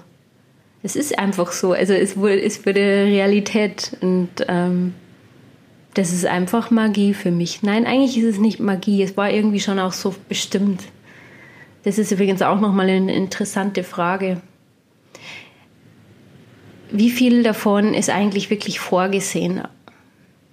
Es 0.84 0.96
ist 0.96 1.20
einfach 1.20 1.52
so. 1.52 1.74
Also 1.74 1.92
es 1.92 2.16
wurde, 2.16 2.42
es 2.42 2.66
wurde 2.66 2.80
Realität. 2.80 3.98
Und 4.00 4.30
ähm, 4.48 4.94
das 5.94 6.14
ist 6.14 6.26
einfach 6.26 6.72
Magie 6.72 7.14
für 7.14 7.32
mich. 7.32 7.64
Nein, 7.64 7.86
eigentlich 7.86 8.18
ist 8.18 8.36
es 8.36 8.40
nicht 8.40 8.60
Magie. 8.60 9.02
Es 9.02 9.18
war 9.18 9.32
irgendwie 9.32 9.60
schon 9.60 9.80
auch 9.80 9.94
so 9.94 10.16
bestimmt. 10.28 10.82
Das 11.84 11.98
ist 11.98 12.12
übrigens 12.12 12.42
auch 12.42 12.60
nochmal 12.60 12.90
eine 12.90 13.16
interessante 13.16 13.84
Frage. 13.84 14.42
Wie 16.92 17.10
viel 17.10 17.44
davon 17.44 17.94
ist 17.94 18.10
eigentlich 18.10 18.50
wirklich 18.50 18.80
vorgesehen, 18.80 19.62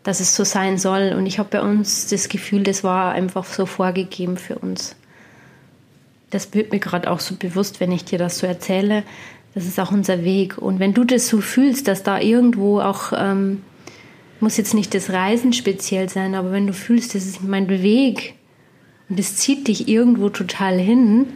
dass 0.02 0.20
es 0.20 0.36
so 0.36 0.44
sein 0.44 0.78
soll? 0.78 1.14
Und 1.16 1.26
ich 1.26 1.38
habe 1.38 1.48
bei 1.50 1.62
uns 1.62 2.08
das 2.08 2.28
Gefühl, 2.28 2.62
das 2.62 2.84
war 2.84 3.12
einfach 3.12 3.44
so 3.44 3.66
vorgegeben 3.66 4.36
für 4.36 4.58
uns. 4.58 4.96
Das 6.30 6.54
wird 6.54 6.72
mir 6.72 6.80
gerade 6.80 7.10
auch 7.10 7.20
so 7.20 7.36
bewusst, 7.36 7.80
wenn 7.80 7.92
ich 7.92 8.04
dir 8.04 8.18
das 8.18 8.38
so 8.38 8.46
erzähle. 8.46 9.02
Das 9.54 9.64
ist 9.64 9.80
auch 9.80 9.90
unser 9.90 10.24
Weg. 10.24 10.58
Und 10.58 10.78
wenn 10.78 10.92
du 10.92 11.04
das 11.04 11.28
so 11.28 11.40
fühlst, 11.40 11.88
dass 11.88 12.02
da 12.02 12.20
irgendwo 12.20 12.80
auch 12.80 13.12
ähm, 13.16 13.62
muss 14.40 14.56
jetzt 14.56 14.74
nicht 14.74 14.94
das 14.94 15.10
Reisen 15.10 15.52
speziell 15.52 16.08
sein, 16.08 16.34
aber 16.34 16.52
wenn 16.52 16.66
du 16.66 16.72
fühlst, 16.72 17.14
das 17.14 17.26
ist 17.26 17.42
mein 17.42 17.68
Weg 17.68 18.34
und 19.08 19.18
es 19.18 19.36
zieht 19.36 19.68
dich 19.68 19.88
irgendwo 19.88 20.28
total 20.28 20.78
hin, 20.78 21.26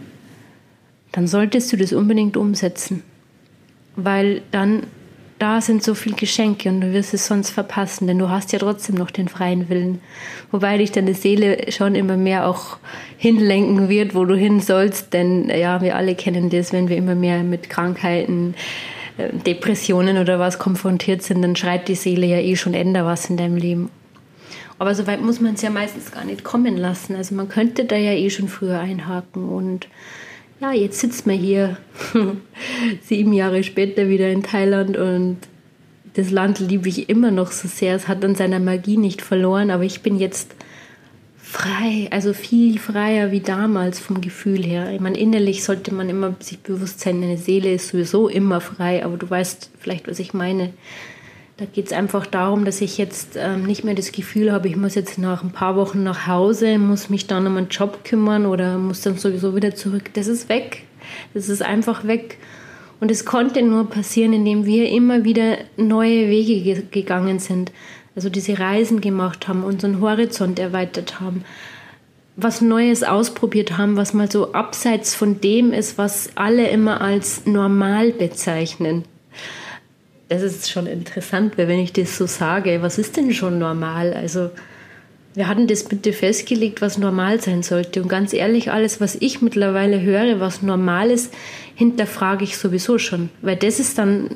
dann 1.12 1.26
solltest 1.26 1.72
du 1.72 1.76
das 1.76 1.92
unbedingt 1.92 2.36
umsetzen. 2.36 3.02
Weil 3.96 4.42
dann 4.50 4.84
da 5.40 5.62
sind 5.62 5.82
so 5.82 5.94
viele 5.94 6.16
Geschenke 6.16 6.68
und 6.68 6.82
du 6.82 6.92
wirst 6.92 7.14
es 7.14 7.26
sonst 7.26 7.50
verpassen, 7.50 8.06
denn 8.06 8.18
du 8.18 8.28
hast 8.28 8.52
ja 8.52 8.58
trotzdem 8.58 8.96
noch 8.96 9.10
den 9.10 9.26
freien 9.26 9.70
Willen. 9.70 10.00
Wobei 10.50 10.76
dich 10.76 10.92
deine 10.92 11.14
Seele 11.14 11.72
schon 11.72 11.94
immer 11.94 12.18
mehr 12.18 12.46
auch 12.46 12.76
hinlenken 13.16 13.88
wird, 13.88 14.14
wo 14.14 14.26
du 14.26 14.36
hin 14.36 14.60
sollst, 14.60 15.14
denn 15.14 15.48
ja, 15.48 15.80
wir 15.80 15.96
alle 15.96 16.14
kennen 16.14 16.50
das, 16.50 16.74
wenn 16.74 16.90
wir 16.90 16.98
immer 16.98 17.14
mehr 17.14 17.42
mit 17.42 17.70
Krankheiten, 17.70 18.54
Depressionen 19.28 20.18
oder 20.18 20.38
was 20.38 20.58
konfrontiert 20.58 21.22
sind, 21.22 21.42
dann 21.42 21.56
schreit 21.56 21.88
die 21.88 21.94
Seele 21.94 22.26
ja 22.26 22.38
eh 22.38 22.56
schon 22.56 22.74
änder 22.74 23.04
was 23.04 23.28
in 23.30 23.36
deinem 23.36 23.56
Leben. 23.56 23.90
Aber 24.78 24.94
so 24.94 25.06
weit 25.06 25.20
muss 25.20 25.40
man 25.40 25.54
es 25.54 25.62
ja 25.62 25.68
meistens 25.68 26.10
gar 26.10 26.24
nicht 26.24 26.42
kommen 26.42 26.76
lassen. 26.78 27.14
Also 27.14 27.34
man 27.34 27.48
könnte 27.48 27.84
da 27.84 27.96
ja 27.96 28.12
eh 28.12 28.30
schon 28.30 28.48
früher 28.48 28.80
einhaken. 28.80 29.48
Und 29.50 29.88
ja, 30.60 30.72
jetzt 30.72 31.00
sitzt 31.00 31.26
man 31.26 31.36
hier 31.36 31.76
sieben 33.02 33.34
Jahre 33.34 33.62
später 33.62 34.08
wieder 34.08 34.30
in 34.30 34.42
Thailand 34.42 34.96
und 34.96 35.36
das 36.14 36.30
Land 36.30 36.60
liebe 36.60 36.88
ich 36.88 37.08
immer 37.08 37.30
noch 37.30 37.52
so 37.52 37.68
sehr. 37.68 37.94
Es 37.94 38.08
hat 38.08 38.24
an 38.24 38.34
seiner 38.34 38.58
Magie 38.58 38.96
nicht 38.96 39.22
verloren, 39.22 39.70
aber 39.70 39.84
ich 39.84 40.00
bin 40.00 40.18
jetzt 40.18 40.54
frei, 41.50 42.06
also 42.10 42.32
viel 42.32 42.78
freier 42.78 43.32
wie 43.32 43.40
damals 43.40 43.98
vom 43.98 44.20
Gefühl 44.20 44.62
her. 44.62 44.92
Ich 44.92 45.00
meine, 45.00 45.18
innerlich 45.18 45.64
sollte 45.64 45.92
man 45.92 46.08
immer 46.08 46.34
sich 46.38 46.60
bewusst 46.60 47.00
sein, 47.00 47.20
deine 47.20 47.38
Seele 47.38 47.74
ist 47.74 47.88
sowieso 47.88 48.28
immer 48.28 48.60
frei, 48.60 49.04
aber 49.04 49.16
du 49.16 49.28
weißt 49.28 49.70
vielleicht, 49.78 50.08
was 50.08 50.20
ich 50.20 50.32
meine. 50.32 50.72
Da 51.56 51.64
geht 51.66 51.86
es 51.86 51.92
einfach 51.92 52.26
darum, 52.26 52.64
dass 52.64 52.80
ich 52.80 52.96
jetzt 52.98 53.36
ähm, 53.36 53.64
nicht 53.64 53.84
mehr 53.84 53.94
das 53.94 54.12
Gefühl 54.12 54.52
habe, 54.52 54.68
ich 54.68 54.76
muss 54.76 54.94
jetzt 54.94 55.18
nach 55.18 55.42
ein 55.42 55.50
paar 55.50 55.76
Wochen 55.76 56.04
nach 56.04 56.26
Hause, 56.26 56.78
muss 56.78 57.10
mich 57.10 57.26
dann 57.26 57.46
um 57.46 57.56
einen 57.56 57.68
Job 57.68 58.04
kümmern 58.04 58.46
oder 58.46 58.78
muss 58.78 59.02
dann 59.02 59.18
sowieso 59.18 59.54
wieder 59.56 59.74
zurück. 59.74 60.04
Das 60.14 60.28
ist 60.28 60.48
weg. 60.48 60.84
Das 61.34 61.48
ist 61.48 61.62
einfach 61.62 62.06
weg. 62.06 62.38
Und 63.00 63.10
es 63.10 63.24
konnte 63.24 63.62
nur 63.62 63.90
passieren, 63.90 64.32
indem 64.32 64.66
wir 64.66 64.88
immer 64.88 65.24
wieder 65.24 65.58
neue 65.76 66.28
Wege 66.28 66.82
gegangen 66.90 67.40
sind 67.40 67.72
also 68.14 68.28
diese 68.28 68.58
Reisen 68.58 69.00
gemacht 69.00 69.48
haben, 69.48 69.64
unseren 69.64 70.00
Horizont 70.00 70.58
erweitert 70.58 71.20
haben, 71.20 71.44
was 72.36 72.60
Neues 72.60 73.02
ausprobiert 73.02 73.76
haben, 73.76 73.96
was 73.96 74.14
mal 74.14 74.30
so 74.30 74.52
abseits 74.52 75.14
von 75.14 75.40
dem 75.40 75.72
ist, 75.72 75.98
was 75.98 76.30
alle 76.36 76.68
immer 76.68 77.00
als 77.00 77.46
normal 77.46 78.12
bezeichnen. 78.12 79.04
Das 80.28 80.42
ist 80.42 80.70
schon 80.70 80.86
interessant, 80.86 81.58
weil 81.58 81.68
wenn 81.68 81.80
ich 81.80 81.92
das 81.92 82.16
so 82.16 82.26
sage, 82.26 82.82
was 82.82 82.98
ist 82.98 83.16
denn 83.16 83.32
schon 83.32 83.58
normal? 83.58 84.14
Also 84.14 84.50
wir 85.34 85.48
hatten 85.48 85.66
das 85.66 85.84
bitte 85.84 86.12
festgelegt, 86.12 86.80
was 86.80 86.98
normal 86.98 87.40
sein 87.40 87.62
sollte. 87.62 88.02
Und 88.02 88.08
ganz 88.08 88.32
ehrlich, 88.32 88.70
alles, 88.70 89.00
was 89.00 89.16
ich 89.16 89.42
mittlerweile 89.42 90.00
höre, 90.00 90.40
was 90.40 90.62
normal 90.62 91.10
ist, 91.10 91.32
hinterfrage 91.74 92.44
ich 92.44 92.58
sowieso 92.58 92.98
schon, 92.98 93.30
weil 93.42 93.56
das 93.56 93.80
ist 93.80 93.98
dann 93.98 94.30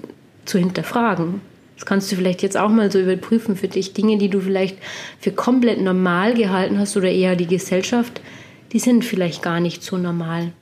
zu 0.44 0.58
hinterfragen. 0.58 1.40
Das 1.76 1.86
kannst 1.86 2.10
du 2.10 2.16
vielleicht 2.16 2.42
jetzt 2.42 2.56
auch 2.56 2.68
mal 2.68 2.90
so 2.90 3.00
überprüfen 3.00 3.56
für 3.56 3.68
dich. 3.68 3.92
Dinge, 3.94 4.18
die 4.18 4.28
du 4.28 4.40
vielleicht 4.40 4.78
für 5.18 5.32
komplett 5.32 5.80
normal 5.80 6.34
gehalten 6.34 6.78
hast 6.78 6.96
oder 6.96 7.10
eher 7.10 7.36
die 7.36 7.46
Gesellschaft, 7.46 8.20
die 8.72 8.78
sind 8.78 9.04
vielleicht 9.04 9.42
gar 9.42 9.60
nicht 9.60 9.82
so 9.82 9.96
normal. 9.96 10.52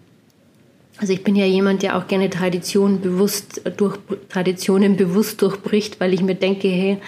Also 0.99 1.13
ich 1.13 1.25
bin 1.25 1.35
ja 1.35 1.47
jemand, 1.47 1.83
der 1.83 1.97
auch 1.97 2.07
gerne 2.07 2.31
Traditionen 2.31 3.01
bewusst 3.01 3.63
durch 3.77 3.99
Traditionen 4.29 4.97
bewusst 4.97 5.43
durchbricht, 5.43 6.01
weil 6.01 6.15
ich 6.15 6.23
mir 6.23 6.35
denke, 6.35 6.69
hey, 6.69 6.99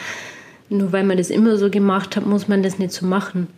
nur 0.68 0.92
weil 0.92 1.04
man 1.04 1.18
das 1.18 1.30
immer 1.30 1.56
so 1.56 1.70
gemacht 1.70 2.16
hat, 2.16 2.26
muss 2.26 2.49
man 2.49 2.62
das 2.62 2.78
nicht 2.78 2.92
so 2.92 3.06
machen. 3.06 3.49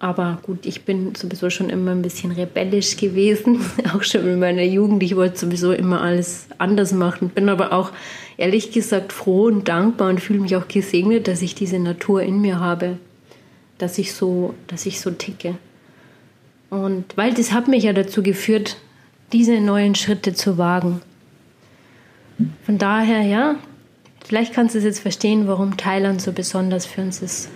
Aber 0.00 0.38
gut, 0.42 0.64
ich 0.64 0.82
bin 0.82 1.14
sowieso 1.16 1.50
schon 1.50 1.70
immer 1.70 1.90
ein 1.90 2.02
bisschen 2.02 2.30
rebellisch 2.30 2.96
gewesen, 2.96 3.60
auch 3.94 4.02
schon 4.04 4.26
in 4.26 4.38
meiner 4.38 4.62
Jugend. 4.62 5.02
Ich 5.02 5.16
wollte 5.16 5.38
sowieso 5.38 5.72
immer 5.72 6.00
alles 6.00 6.46
anders 6.58 6.92
machen, 6.92 7.30
bin 7.30 7.48
aber 7.48 7.72
auch 7.72 7.90
ehrlich 8.36 8.70
gesagt 8.70 9.12
froh 9.12 9.46
und 9.46 9.66
dankbar 9.66 10.08
und 10.08 10.20
fühle 10.20 10.38
mich 10.40 10.54
auch 10.54 10.68
gesegnet, 10.68 11.26
dass 11.26 11.42
ich 11.42 11.56
diese 11.56 11.80
Natur 11.80 12.22
in 12.22 12.40
mir 12.40 12.60
habe, 12.60 12.98
dass 13.78 13.98
ich 13.98 14.12
so, 14.12 14.54
dass 14.68 14.86
ich 14.86 15.00
so 15.00 15.10
ticke. 15.10 15.56
Und 16.70 17.16
weil 17.16 17.34
das 17.34 17.52
hat 17.52 17.66
mich 17.66 17.84
ja 17.84 17.92
dazu 17.92 18.22
geführt, 18.22 18.76
diese 19.32 19.60
neuen 19.60 19.94
Schritte 19.96 20.32
zu 20.32 20.58
wagen. 20.58 21.00
Von 22.64 22.78
daher, 22.78 23.22
ja, 23.22 23.56
vielleicht 24.24 24.54
kannst 24.54 24.74
du 24.74 24.78
es 24.78 24.84
jetzt 24.84 25.00
verstehen, 25.00 25.48
warum 25.48 25.76
Thailand 25.76 26.22
so 26.22 26.32
besonders 26.32 26.86
für 26.86 27.00
uns 27.00 27.20
ist. 27.20 27.48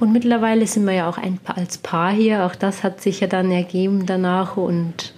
Und 0.00 0.12
mittlerweile 0.12 0.66
sind 0.66 0.84
wir 0.84 0.94
ja 0.94 1.08
auch 1.08 1.18
ein, 1.18 1.38
als 1.46 1.78
Paar 1.78 2.12
hier. 2.12 2.44
Auch 2.44 2.54
das 2.54 2.82
hat 2.82 3.00
sich 3.00 3.20
ja 3.20 3.26
dann 3.26 3.50
ergeben 3.50 4.06
danach 4.06 4.56
und 4.56 5.14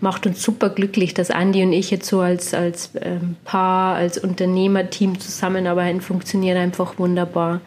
macht 0.00 0.26
uns 0.26 0.42
super 0.42 0.68
glücklich, 0.68 1.14
dass 1.14 1.30
Andi 1.30 1.62
und 1.62 1.72
ich 1.72 1.90
jetzt 1.90 2.06
so 2.06 2.20
als, 2.20 2.54
als 2.54 2.90
ähm, 3.00 3.36
Paar, 3.44 3.96
als 3.96 4.18
Unternehmerteam 4.18 5.18
zusammenarbeiten. 5.18 6.00
Funktioniert 6.00 6.58
einfach 6.58 6.98
wunderbar. 6.98 7.60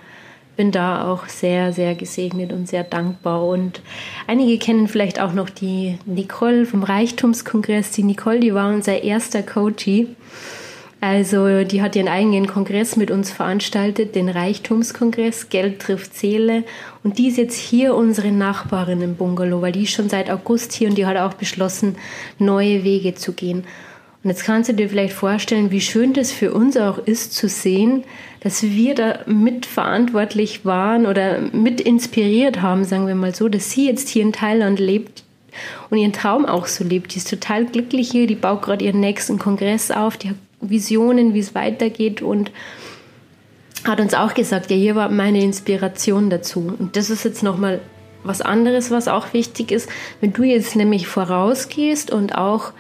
Bin 0.56 0.72
da 0.72 1.10
auch 1.10 1.28
sehr, 1.28 1.74
sehr 1.74 1.96
gesegnet 1.96 2.52
und 2.52 2.68
sehr 2.68 2.84
dankbar. 2.84 3.46
Und 3.48 3.82
einige 4.28 4.58
kennen 4.58 4.88
vielleicht 4.88 5.20
auch 5.20 5.34
noch 5.34 5.50
die 5.50 5.98
Nicole 6.06 6.66
vom 6.66 6.84
Reichtumskongress. 6.84 7.92
Die 7.92 8.04
Nicole, 8.04 8.42
die 8.42 8.54
war 8.54 8.70
unser 8.70 9.04
erster 9.04 9.42
Coachie. 9.42 10.16
Also 11.02 11.64
die 11.64 11.82
hat 11.82 11.96
ihren 11.96 12.10
eigenen 12.10 12.46
Kongress 12.46 12.98
mit 12.98 13.10
uns 13.10 13.32
veranstaltet, 13.32 14.16
den 14.16 14.28
Reichtumskongress, 14.28 15.48
Geld 15.48 15.80
trifft 15.80 16.18
Seele. 16.18 16.66
Und 17.04 17.18
die 17.18 17.30
ist 17.30 17.38
jetzt 17.38 17.56
hier 17.56 17.96
unsere 17.96 18.32
Nachbarin 18.32 19.02
im 19.02 19.16
Bungalow, 19.16 19.62
weil 19.62 19.72
die 19.72 19.84
ist 19.84 19.94
schon 19.94 20.10
seit 20.10 20.30
August 20.30 20.74
hier 20.74 20.90
und 20.90 20.98
die 20.98 21.06
hat 21.06 21.16
auch 21.16 21.36
beschlossen, 21.36 21.96
neue 22.38 22.84
Wege 22.84 23.16
zu 23.16 23.32
gehen. 23.32 23.64
Und 24.22 24.30
jetzt 24.30 24.44
kannst 24.44 24.68
du 24.68 24.74
dir 24.74 24.90
vielleicht 24.90 25.14
vorstellen, 25.14 25.72
wie 25.72 25.80
schön 25.80 26.12
das 26.12 26.34
für 26.34 26.54
uns 26.54 26.76
auch 26.76 26.98
ist 26.98 27.34
zu 27.34 27.48
sehen, 27.48 28.04
dass 28.42 28.62
wir 28.62 28.94
da 28.94 29.20
mitverantwortlich 29.26 30.66
waren 30.66 31.06
oder 31.06 31.40
mit 31.54 31.80
inspiriert 31.80 32.62
haben, 32.62 32.84
sagen 32.84 33.08
wir 33.08 33.16
mal 33.16 33.34
so, 33.34 33.48
dass 33.48 33.72
sie 33.72 33.88
jetzt 33.88 34.10
hier 34.10 34.24
in 34.24 34.34
Thailand 34.34 34.78
lebt 34.78 35.24
und 35.90 35.98
ihren 35.98 36.12
Traum 36.12 36.46
auch 36.46 36.68
so 36.68 36.84
lebt. 36.84 37.14
Die 37.14 37.20
ist 37.20 37.30
total 37.30 37.66
glücklich 37.66 38.12
hier, 38.12 38.28
die 38.28 38.36
baut 38.36 38.64
gerade 38.64 38.84
ihren 38.84 39.00
nächsten 39.00 39.40
Kongress 39.40 39.90
auf, 39.90 40.18
die 40.18 40.32
hat 40.32 40.36
Visionen, 40.62 41.34
wie 41.34 41.40
es 41.40 41.56
weitergeht 41.56 42.22
und 42.22 42.52
hat 43.86 44.00
uns 44.00 44.14
auch 44.14 44.34
gesagt, 44.34 44.72
ja, 44.72 44.78
hier 44.78 44.96
war 44.96 45.10
meine 45.10 45.42
Inspiration 45.42 46.30
dazu. 46.30 46.74
Und 46.78 46.96
das 46.96 47.10
ist 47.10 47.24
jetzt 47.24 47.44
nochmal 47.44 47.80
was 48.24 48.42
anderes, 48.42 48.92
was 48.92 49.08
auch 49.08 49.34
wichtig 49.34 49.72
ist. 49.72 49.90
Wenn 50.20 50.34
du 50.34 50.44
jetzt 50.44 50.76
nämlich 50.76 51.08
vorausgehst 51.08 52.12
und 52.12 52.36
auch 52.36 52.74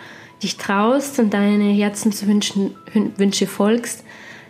dich 0.43 0.57
traust 0.57 1.19
und 1.19 1.33
deine 1.33 1.71
Herzenswünsche 1.71 3.47
folgst, 3.47 4.03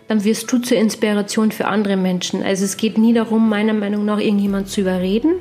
dann 0.08 0.24
wirst 0.24 0.50
du 0.50 0.58
zur 0.58 0.76
Inspiration 0.76 1.52
für 1.52 1.66
andere 1.66 1.96
Menschen. 1.96 2.42
Also 2.42 2.64
es 2.64 2.76
geht 2.76 2.98
nie 2.98 3.12
darum, 3.12 3.48
meiner 3.48 3.74
Meinung 3.74 4.04
nach, 4.04 4.18
irgendjemand 4.18 4.68
zu 4.68 4.80
überreden, 4.80 5.34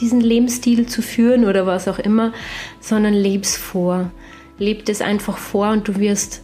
diesen 0.00 0.20
Lebensstil 0.20 0.86
zu 0.86 1.02
führen 1.02 1.44
oder 1.44 1.66
was 1.66 1.88
auch 1.88 1.98
immer, 1.98 2.32
sondern 2.80 3.14
leb's 3.14 3.56
vor. 3.56 4.12
Leb 4.58 4.88
es 4.88 5.00
einfach 5.00 5.38
vor 5.38 5.70
und 5.70 5.88
du 5.88 5.98
wirst, 5.98 6.42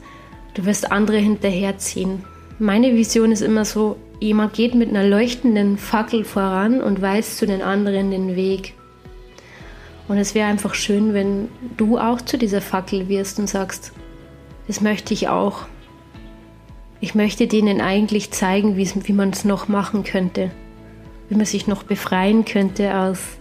du 0.59 0.67
wirst 0.67 0.91
andere 0.91 1.19
hinterherziehen. 1.19 2.25
Meine 2.59 2.93
Vision 2.95 3.31
ist 3.31 3.43
immer 3.43 3.65
so, 3.65 3.97
jemand 4.19 4.55
geht 4.55 4.75
mit 4.75 4.89
einer 4.89 5.07
leuchtenden 5.07 5.79
Fackel 5.79 6.25
voran 6.25 6.83
und 6.83 7.01
weist 7.01 7.39
zu 7.39 7.47
den 7.47 7.63
anderen 7.63 8.11
den 8.11 8.35
Weg. 8.35 8.75
Und 10.09 10.19
es 10.19 10.35
wäre 10.35 10.49
einfach 10.49 10.75
schön, 10.75 11.15
wenn 11.15 11.49
du 11.77 11.97
auch 11.99 12.21
zu 12.21 12.39
dieser 12.39 12.61
Fackel 12.61 13.09
wirst 13.09 13.39
und 13.39 13.49
sagst, 13.49 13.93
das 14.67 14.81
möchte 14.81 15.15
ich 15.15 15.29
auch. 15.29 15.67
Ich 17.01 17.15
möchte 17.15 17.47
denen 17.47 17.81
eigentlich 17.81 18.33
zeigen, 18.33 18.77
wie 18.77 19.13
man 19.13 19.31
es 19.31 19.45
noch 19.45 19.69
machen 19.69 20.03
könnte, 20.03 20.51
wie 21.29 21.37
man 21.37 21.47
sich 21.47 21.69
noch 21.69 21.85
befreien 21.85 22.45
könnte 22.45 22.97
aus 22.97 23.38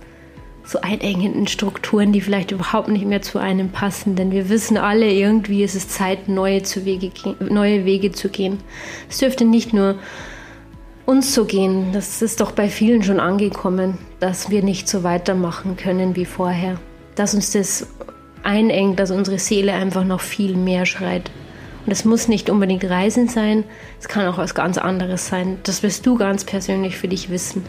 so 0.68 0.82
einengenden 0.82 1.48
Strukturen, 1.48 2.12
die 2.12 2.20
vielleicht 2.20 2.52
überhaupt 2.52 2.90
nicht 2.90 3.06
mehr 3.06 3.22
zu 3.22 3.40
einem 3.40 3.70
passen. 3.70 4.16
Denn 4.18 4.32
wir 4.32 4.50
wissen 4.50 4.78
alle, 4.78 5.10
irgendwie 5.10 5.64
ist 5.64 5.76
es 5.76 5.88
Zeit, 5.88 6.28
neue, 6.28 6.62
zu 6.62 6.84
Wege, 6.84 7.12
neue 7.40 7.86
Wege 7.86 8.12
zu 8.12 8.28
gehen. 8.28 8.60
Es 9.10 9.20
dürfte 9.20 9.46
nicht 9.46 9.74
nur 9.74 9.96
uns 11.06 11.34
so 11.34 11.46
gehen. 11.46 11.94
Das 11.94 12.22
ist 12.22 12.42
doch 12.42 12.52
bei 12.52 12.68
vielen 12.68 13.02
schon 13.02 13.22
angekommen, 13.22 13.98
dass 14.20 14.50
wir 14.50 14.62
nicht 14.62 14.90
so 14.90 15.04
weitermachen 15.04 15.78
können 15.78 16.18
wie 16.18 16.26
vorher. 16.26 16.78
Dass 17.16 17.34
uns 17.34 17.52
das 17.52 17.88
einengt, 18.44 19.00
dass 19.00 19.12
unsere 19.12 19.40
Seele 19.40 19.72
einfach 19.72 20.04
noch 20.04 20.20
viel 20.20 20.58
mehr 20.58 20.86
schreit. 20.86 21.32
Und 21.86 21.94
es 21.94 22.04
muss 22.04 22.28
nicht 22.28 22.50
unbedingt 22.50 22.84
Reisen 22.84 23.30
sein, 23.30 23.64
es 24.02 24.10
kann 24.10 24.28
auch 24.28 24.38
was 24.38 24.54
ganz 24.54 24.78
anderes 24.78 25.28
sein. 25.28 25.60
Das 25.64 25.84
wirst 25.84 26.06
du 26.06 26.18
ganz 26.18 26.44
persönlich 26.44 26.98
für 26.98 27.08
dich 27.08 27.30
wissen. 27.30 27.64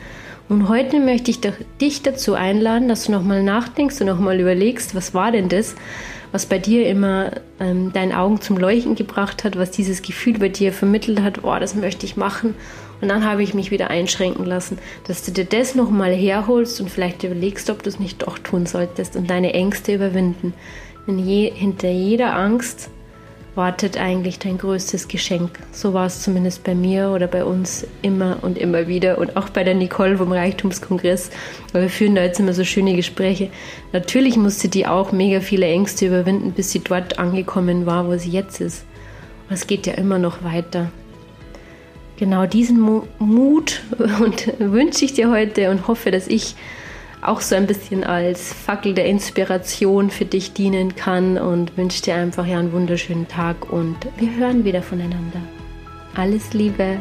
Und 0.49 0.69
heute 0.69 0.99
möchte 0.99 1.31
ich 1.31 1.41
dich 1.81 2.03
dazu 2.03 2.35
einladen, 2.35 2.89
dass 2.89 3.05
du 3.05 3.13
nochmal 3.13 3.43
nachdenkst 3.43 4.01
und 4.01 4.07
nochmal 4.07 4.41
überlegst, 4.41 4.95
was 4.95 5.13
war 5.13 5.31
denn 5.31 5.51
das, 5.51 5.75
was 6.33 6.47
bei 6.47 6.59
dir 6.59 6.89
immer 6.89 7.33
ähm, 7.61 7.93
deine 7.93 8.19
Augen 8.19 8.41
zum 8.41 8.57
Leuchten 8.57 8.95
gebracht 8.95 9.45
hat, 9.45 9.59
was 9.59 9.71
dieses 9.71 10.01
Gefühl 10.03 10.39
bei 10.39 10.49
dir 10.49 10.73
vermittelt 10.73 11.21
hat, 11.21 11.45
oh, 11.45 11.59
das 11.59 11.75
möchte 11.75 12.07
ich 12.07 12.17
machen. 12.17 12.55
Und 13.01 13.09
dann 13.09 13.25
habe 13.25 13.43
ich 13.43 13.55
mich 13.55 13.71
wieder 13.71 13.91
einschränken 13.91 14.45
lassen, 14.45 14.79
dass 15.07 15.23
du 15.23 15.33
dir 15.33 15.45
das 15.45 15.75
nochmal 15.75 16.13
herholst 16.13 16.81
und 16.81 16.91
vielleicht 16.91 17.23
überlegst, 17.25 17.71
ob 17.71 17.83
du 17.83 17.91
es 17.91 18.01
nicht 18.01 18.23
doch 18.23 18.39
tun 18.39 18.67
solltest 18.67 19.17
und 19.17 19.31
deine 19.31 19.53
Ängste 19.53 19.95
überwinden. 19.95 20.55
Denn 21.07 21.19
je, 21.19 21.51
hinter 21.51 21.91
jeder 21.91 22.35
Angst 22.35 22.91
wartet 23.55 23.99
eigentlich 23.99 24.39
dein 24.39 24.59
größtes 24.59 25.09
Geschenk. 25.09 25.51
So 25.73 25.95
war 25.95 26.07
es 26.07 26.23
zumindest 26.23 26.65
bei 26.65 26.75
mir 26.75 27.11
oder 27.11 27.27
bei 27.27 27.45
uns 27.45 27.87
immer 28.03 28.39
und 28.43 28.59
immer 28.59 28.87
wieder 28.87 29.19
und 29.19 29.37
auch 29.37 29.49
bei 29.49 29.65
der 29.65 29.75
Nicole 29.75 30.17
vom 30.19 30.33
Reichtumskongress. 30.33 31.31
Weil 31.73 31.83
wir 31.83 31.91
führen 31.91 32.15
da 32.15 32.23
jetzt 32.23 32.41
immer 32.41 32.53
so 32.53 32.65
schöne 32.65 32.95
Gespräche. 32.95 33.51
Natürlich 33.93 34.37
musste 34.37 34.69
die 34.69 34.87
auch 34.87 35.13
mega 35.13 35.41
viele 35.41 35.67
Ängste 35.67 36.07
überwinden, 36.07 36.53
bis 36.53 36.71
sie 36.73 36.81
dort 36.81 37.19
angekommen 37.19 37.87
war, 37.87 38.07
wo 38.07 38.17
sie 38.17 38.31
jetzt 38.31 38.61
ist. 38.61 38.85
Aber 39.47 39.55
es 39.55 39.67
geht 39.67 39.87
ja 39.87 39.95
immer 39.95 40.19
noch 40.19 40.45
weiter 40.45 40.91
genau 42.19 42.47
diesen 42.47 42.81
Mut 43.19 43.81
und 44.21 44.53
wünsche 44.59 45.05
ich 45.05 45.15
dir 45.15 45.31
heute 45.31 45.71
und 45.71 45.89
hoffe, 45.89 46.11
dass 46.11 46.27
ich 46.27 46.55
auch 47.23 47.41
so 47.41 47.57
ein 47.57 47.67
bisschen 47.67 48.05
als 48.05 48.53
Fackel 48.53 48.95
der 48.95 49.07
Inspiration 49.07 50.11
für 50.11 50.25
dich 50.25 50.53
dienen 50.53 50.97
kann 50.97 51.39
und 51.39 51.77
wünsche 51.77 52.03
dir 52.03 52.15
einfach 52.15 52.47
ja 52.47 52.59
einen 52.59 52.73
wunderschönen 52.73 53.29
Tag 53.29 53.73
und 53.73 53.97
wir 54.17 54.35
hören 54.37 54.65
wieder 54.65 54.83
voneinander. 54.83 55.41
Alles 56.15 56.53
Liebe. 56.53 56.99